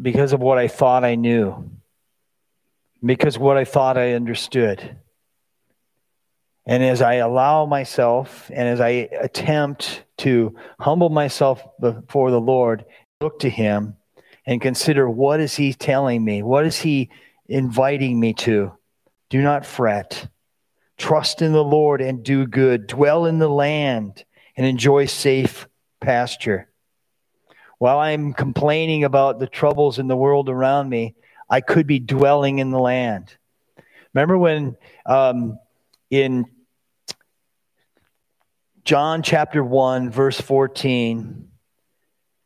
[0.00, 1.70] because of what I thought I knew,
[3.04, 4.96] because what I thought I understood.
[6.68, 12.84] And as I allow myself and as I attempt to humble myself before the Lord,
[13.22, 13.96] look to Him
[14.44, 16.42] and consider what is He telling me?
[16.42, 17.08] What is He
[17.48, 18.72] inviting me to?
[19.30, 20.28] Do not fret.
[20.98, 22.86] Trust in the Lord and do good.
[22.86, 25.66] Dwell in the land and enjoy safe
[26.02, 26.68] pasture.
[27.78, 31.14] While I'm complaining about the troubles in the world around me,
[31.48, 33.34] I could be dwelling in the land.
[34.12, 34.76] Remember when
[35.06, 35.58] um,
[36.10, 36.44] in
[38.88, 41.46] John chapter 1, verse 14,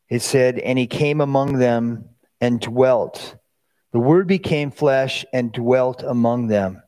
[0.09, 2.09] it said, And he came among them
[2.41, 3.37] and dwelt.
[3.93, 6.83] The word became flesh and dwelt among them.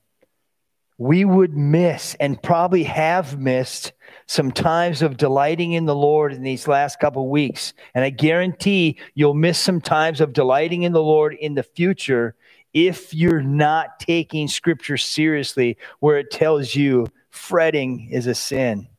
[0.97, 3.93] We would miss and probably have missed
[4.27, 7.73] some times of delighting in the Lord in these last couple weeks.
[7.93, 12.35] And I guarantee you'll miss some times of delighting in the Lord in the future
[12.73, 18.89] if you're not taking scripture seriously, where it tells you fretting is a sin.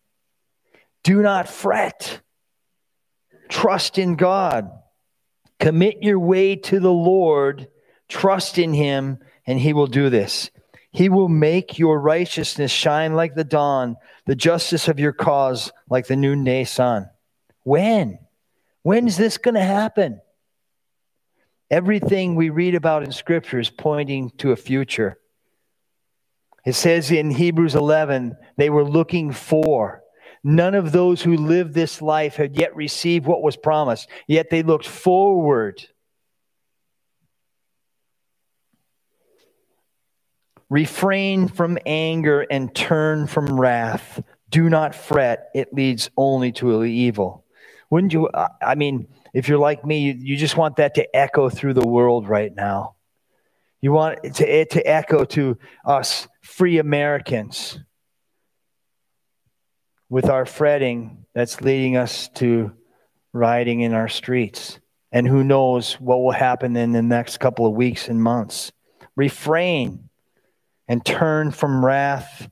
[1.06, 2.20] Do not fret.
[3.48, 4.68] Trust in God.
[5.60, 7.68] Commit your way to the Lord.
[8.08, 10.50] Trust in Him, and He will do this.
[10.90, 13.94] He will make your righteousness shine like the dawn,
[14.24, 17.08] the justice of your cause like the noonday sun.
[17.62, 18.18] When?
[18.82, 20.20] When is this going to happen?
[21.70, 25.20] Everything we read about in Scripture is pointing to a future.
[26.64, 30.02] It says in Hebrews 11, they were looking for.
[30.48, 34.62] None of those who lived this life had yet received what was promised, yet they
[34.62, 35.84] looked forward
[40.68, 44.20] Refrain from anger and turn from wrath.
[44.50, 47.44] Do not fret, it leads only to evil.
[47.88, 48.28] Wouldn't you?
[48.60, 52.28] I mean, if you're like me, you, just want that to echo through the world
[52.28, 52.96] right now.
[53.80, 57.78] You want it to, it to echo to us free Americans
[60.08, 62.72] with our fretting that's leading us to
[63.32, 64.78] rioting in our streets.
[65.12, 68.72] And who knows what will happen in the next couple of weeks and months.
[69.14, 70.08] Refrain
[70.88, 72.48] and turn from wrath.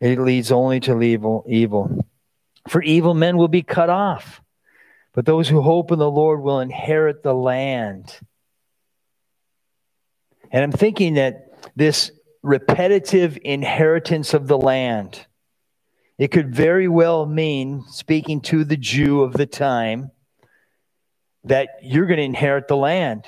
[0.00, 1.44] It leads only to evil.
[1.48, 2.06] evil.
[2.68, 4.42] For evil men will be cut off,
[5.14, 8.14] but those who hope in the Lord will inherit the land.
[10.50, 12.10] And I'm thinking that this
[12.42, 15.26] repetitive inheritance of the land,
[16.18, 20.10] it could very well mean, speaking to the Jew of the time,
[21.44, 23.24] that you're going to inherit the land.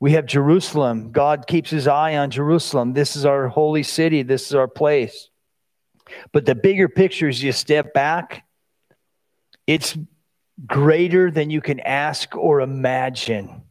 [0.00, 1.12] We have Jerusalem.
[1.12, 2.94] God keeps his eye on Jerusalem.
[2.94, 4.22] This is our holy city.
[4.22, 5.28] This is our place.
[6.32, 8.44] But the bigger picture is you step back,
[9.66, 9.96] it's
[10.66, 13.62] greater than you can ask or imagine.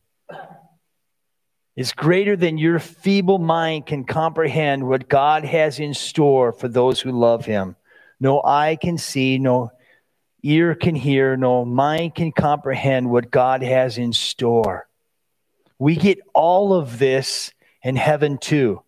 [1.75, 6.99] It's greater than your feeble mind can comprehend what God has in store for those
[6.99, 7.75] who love Him.
[8.21, 9.71] No eye can see, no
[10.43, 14.87] ear can hear, no mind can comprehend what God has in store.
[15.77, 17.51] We get all of this
[17.83, 18.81] in heaven too.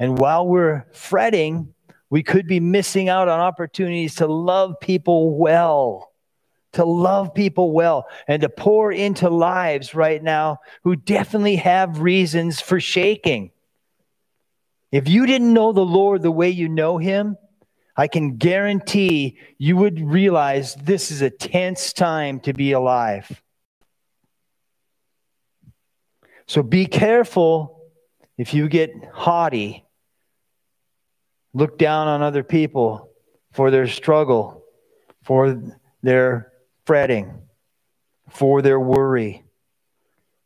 [0.00, 1.74] And while we're fretting,
[2.10, 6.12] we could be missing out on opportunities to love people well
[6.72, 12.60] to love people well and to pour into lives right now who definitely have reasons
[12.60, 13.50] for shaking.
[14.90, 17.36] If you didn't know the Lord the way you know him,
[17.96, 23.42] I can guarantee you would realize this is a tense time to be alive.
[26.46, 27.82] So be careful
[28.38, 29.84] if you get haughty,
[31.52, 33.10] look down on other people
[33.52, 34.64] for their struggle,
[35.22, 35.62] for
[36.02, 36.52] their
[36.86, 37.42] fretting,
[38.30, 39.44] for their worry.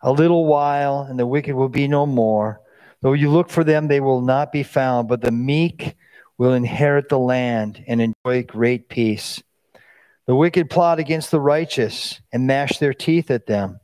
[0.03, 2.61] A little while, and the wicked will be no more.
[3.03, 5.97] Though you look for them, they will not be found, but the meek
[6.39, 9.43] will inherit the land and enjoy great peace.
[10.27, 13.81] The wicked plot against the righteous and gnash their teeth at them.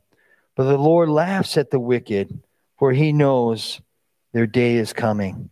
[0.55, 2.43] But the Lord laughs at the wicked,
[2.77, 3.81] for he knows
[4.33, 5.49] their day is coming.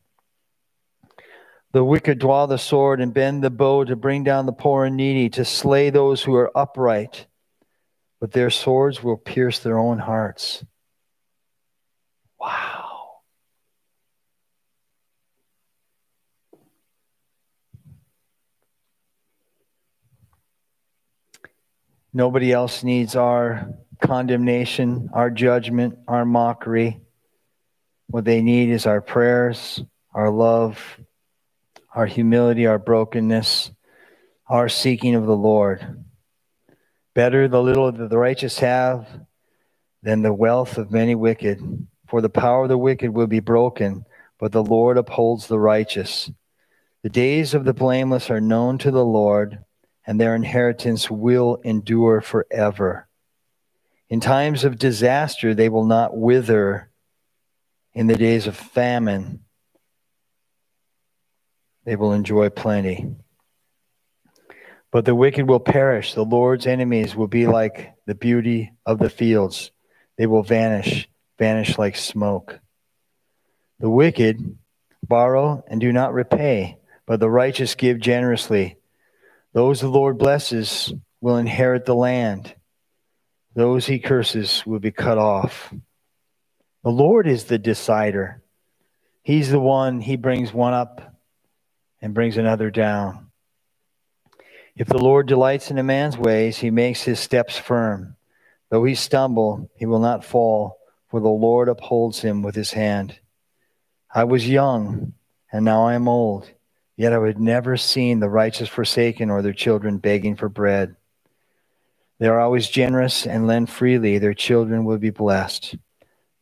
[1.72, 4.98] The wicked draw the sword and bend the bow to bring down the poor and
[4.98, 7.26] needy, to slay those who are upright.
[8.20, 10.64] But their swords will pierce their own hearts.
[12.40, 12.81] Wow.
[22.14, 27.00] Nobody else needs our condemnation, our judgment, our mockery.
[28.08, 29.82] What they need is our prayers,
[30.14, 31.00] our love,
[31.96, 33.72] our humility, our brokenness,
[34.50, 36.04] our seeking of the Lord.
[37.14, 39.08] Better the little that the righteous have
[40.04, 41.88] than the wealth of many wicked.
[42.08, 44.06] For the power of the wicked will be broken,
[44.38, 46.30] but the Lord upholds the righteous.
[47.04, 49.64] The days of the blameless are known to the Lord,
[50.12, 53.08] and their inheritance will endure forever.
[54.10, 56.92] In times of disaster, they will not wither.
[57.94, 59.46] In the days of famine,
[61.86, 63.16] they will enjoy plenty.
[64.92, 66.14] But the wicked will perish.
[66.14, 69.72] The Lord's enemies will be like the beauty of the fields.
[70.18, 71.08] They will vanish,
[71.40, 72.60] vanish like smoke.
[73.80, 74.58] The wicked
[75.08, 78.76] borrow and do not repay, but the righteous give generously.
[79.54, 82.56] Those the Lord blesses will inherit the land.
[83.54, 85.74] Those he curses will be cut off.
[86.84, 88.42] The Lord is the decider.
[89.24, 91.16] He's the one, he brings one up
[92.02, 93.28] and brings another down.
[94.76, 98.16] If the Lord delights in a man's ways, he makes his steps firm.
[98.70, 100.80] Though he stumble, he will not fall,
[101.10, 103.20] for the Lord upholds him with his hand.
[104.14, 105.14] I was young,
[105.52, 106.50] and now I am old,
[106.98, 110.96] yet I would never seen the righteous forsaken or their children begging for bread.
[112.20, 115.76] They are always generous and lend freely, their children will be blessed.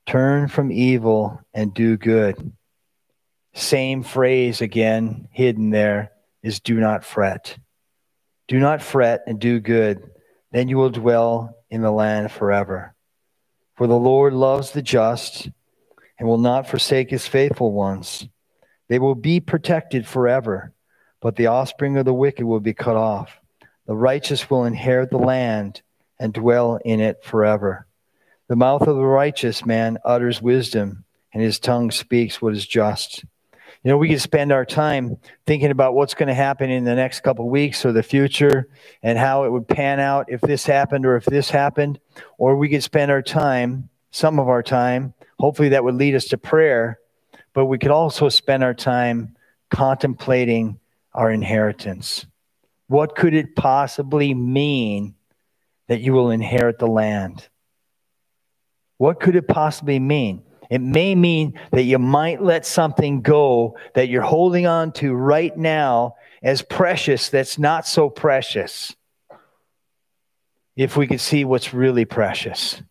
[0.05, 2.53] Turn from evil and do good
[3.53, 6.11] same phrase again, hidden there,
[6.43, 7.57] is do not fret.
[8.47, 10.09] Do not fret and do good,
[10.51, 12.95] then you will dwell in the land forever.
[13.75, 15.49] For the Lord loves the just
[16.17, 18.27] and will not forsake his faithful ones.
[18.89, 20.73] They will be protected forever,
[21.21, 23.39] but the offspring of the wicked will be cut off.
[23.85, 25.81] The righteous will inherit the land
[26.19, 27.87] and dwell in it forever.
[28.49, 33.23] The mouth of the righteous man utters wisdom, and his tongue speaks what is just.
[33.83, 36.95] You know, we could spend our time thinking about what's going to happen in the
[36.95, 38.67] next couple weeks or the future
[39.01, 41.99] and how it would pan out if this happened or if this happened.
[42.37, 46.25] Or we could spend our time, some of our time, hopefully that would lead us
[46.25, 46.99] to prayer,
[47.53, 49.35] but we could also spend our time
[49.69, 50.79] contemplating
[51.13, 52.25] our inheritance.
[52.87, 55.15] What could it possibly mean
[55.87, 57.47] that you will inherit the land?
[58.97, 60.43] What could it possibly mean?
[60.69, 65.55] It may mean that you might let something go that you're holding on to right
[65.57, 68.95] now as precious that's not so precious.
[70.75, 72.81] If we could see what's really precious.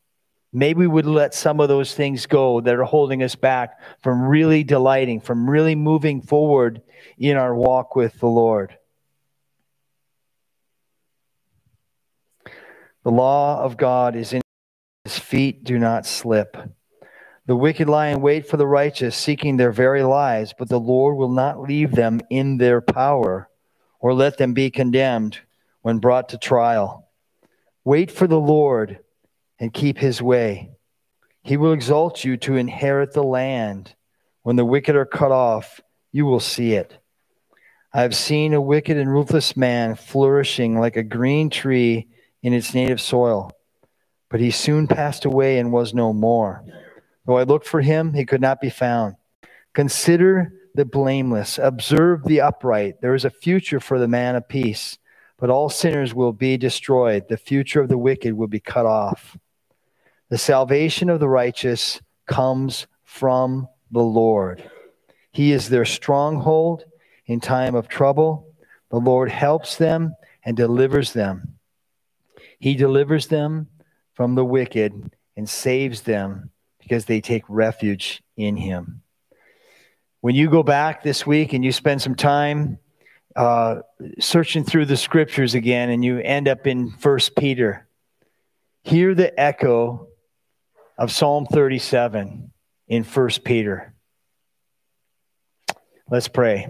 [0.52, 4.22] Maybe we would let some of those things go that are holding us back from
[4.22, 6.80] really delighting, from really moving forward
[7.18, 8.76] in our walk with the Lord.
[13.04, 14.40] The law of God is in
[15.04, 16.56] his feet, do not slip.
[17.46, 21.16] The wicked lie in wait for the righteous, seeking their very lives, but the Lord
[21.16, 23.48] will not leave them in their power
[24.00, 25.38] or let them be condemned
[25.82, 27.08] when brought to trial.
[27.84, 28.98] Wait for the Lord
[29.58, 30.70] and keep his way.
[31.42, 33.94] He will exalt you to inherit the land.
[34.42, 35.80] When the wicked are cut off,
[36.12, 36.98] you will see it.
[37.92, 42.08] I have seen a wicked and ruthless man flourishing like a green tree
[42.42, 43.50] in its native soil,
[44.28, 46.64] but he soon passed away and was no more.
[47.26, 49.16] Though I looked for him, he could not be found.
[49.74, 53.00] Consider the blameless, observe the upright.
[53.00, 54.98] There is a future for the man of peace,
[55.38, 57.28] but all sinners will be destroyed.
[57.28, 59.36] The future of the wicked will be cut off.
[60.30, 64.62] The salvation of the righteous comes from the Lord.
[65.32, 66.84] He is their stronghold
[67.26, 68.52] in time of trouble.
[68.90, 70.14] The Lord helps them
[70.44, 71.58] and delivers them.
[72.58, 73.68] He delivers them
[74.14, 76.50] from the wicked and saves them
[76.80, 79.02] because they take refuge in him.
[80.20, 82.78] When you go back this week and you spend some time
[83.36, 83.76] uh,
[84.18, 87.86] searching through the scriptures again and you end up in First Peter,
[88.82, 90.08] hear the echo
[90.98, 92.50] of Psalm 37
[92.88, 93.94] in First Peter.
[96.10, 96.66] Let's pray.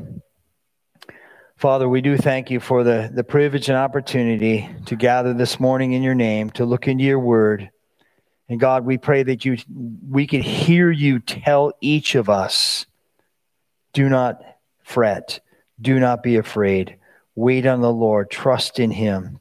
[1.57, 5.93] Father, we do thank you for the, the privilege and opportunity to gather this morning
[5.95, 7.71] in your name, to look into your word
[8.49, 9.59] and God, we pray that you
[10.09, 12.87] we could hear you tell each of us,
[13.93, 14.41] do not
[14.83, 15.41] fret,
[15.81, 16.97] do not be afraid.
[17.35, 19.39] Wait on the Lord, trust in him.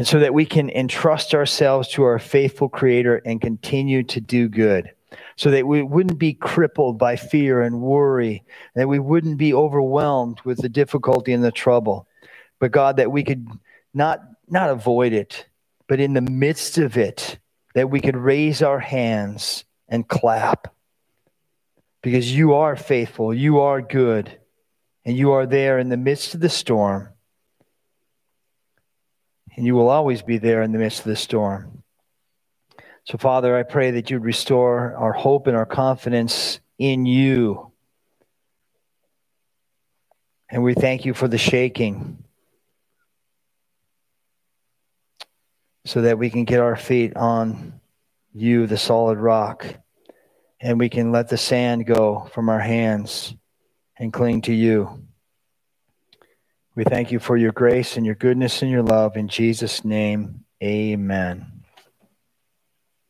[0.00, 4.48] And so that we can entrust ourselves to our faithful creator and continue to do
[4.48, 4.92] good.
[5.36, 8.42] So that we wouldn't be crippled by fear and worry,
[8.74, 12.08] that we wouldn't be overwhelmed with the difficulty and the trouble.
[12.58, 13.46] But God, that we could
[13.92, 15.44] not not avoid it,
[15.86, 17.38] but in the midst of it,
[17.74, 20.74] that we could raise our hands and clap
[22.00, 24.34] because you are faithful, you are good,
[25.04, 27.10] and you are there in the midst of the storm.
[29.60, 31.82] And you will always be there in the midst of the storm.
[33.04, 37.70] So, Father, I pray that you'd restore our hope and our confidence in you.
[40.48, 42.24] And we thank you for the shaking
[45.84, 47.82] so that we can get our feet on
[48.32, 49.66] you, the solid rock,
[50.58, 53.34] and we can let the sand go from our hands
[53.98, 55.04] and cling to you.
[56.80, 59.18] We thank you for your grace and your goodness and your love.
[59.18, 61.59] In Jesus' name, amen.